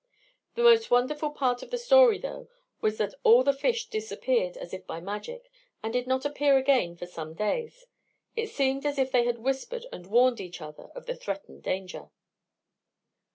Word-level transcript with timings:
The 0.55 0.63
most 0.63 0.89
wonderful 0.89 1.29
part 1.29 1.61
of 1.61 1.69
the 1.69 1.77
story, 1.77 2.17
though, 2.17 2.49
was 2.81 2.97
that 2.97 3.13
all 3.23 3.43
the 3.43 3.53
fish 3.53 3.85
disappeared 3.87 4.57
as 4.57 4.73
if 4.73 4.87
by 4.87 4.99
magic, 4.99 5.51
and 5.83 5.93
did 5.93 6.07
not 6.07 6.25
appear 6.25 6.57
again 6.57 6.95
for 6.95 7.05
some 7.05 7.35
days; 7.35 7.85
it 8.35 8.47
seemed 8.49 8.83
as 8.83 8.97
if 8.97 9.11
they 9.11 9.25
had 9.25 9.37
whispered 9.37 9.85
and 9.93 10.07
warned 10.07 10.41
each 10.41 10.59
other 10.59 10.87
of 10.95 11.05
the 11.05 11.15
threatened 11.15 11.61
danger. 11.61 12.09